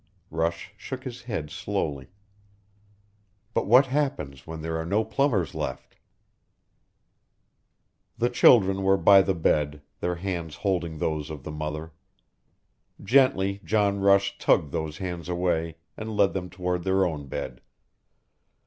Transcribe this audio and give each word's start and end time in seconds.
Rush 0.31 0.73
shook 0.77 1.03
his 1.03 1.21
head 1.21 1.51
slowly. 1.51 2.07
"But 3.53 3.67
what 3.67 3.85
happens 3.85 4.47
when 4.47 4.63
there 4.63 4.75
are 4.77 4.83
no 4.83 5.05
plumbers 5.05 5.53
left?" 5.53 5.97
The 8.17 8.31
children 8.31 8.81
were 8.81 8.97
by 8.97 9.21
the 9.21 9.35
bed, 9.35 9.83
their 9.99 10.15
hands 10.15 10.55
holding 10.55 10.97
those 10.97 11.29
of 11.29 11.43
the 11.43 11.51
mother. 11.51 11.91
Gently 13.03 13.61
John 13.63 13.99
Rush 13.99 14.39
tugged 14.39 14.71
those 14.71 14.97
hands 14.97 15.29
away 15.29 15.75
and 15.95 16.17
led 16.17 16.33
them 16.33 16.49
toward 16.49 16.83
their 16.83 17.05
own 17.05 17.27
bed. 17.27 17.61